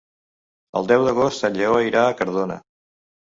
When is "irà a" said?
1.89-2.17